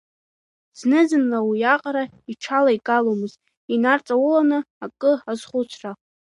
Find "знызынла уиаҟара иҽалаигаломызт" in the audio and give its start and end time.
0.79-3.39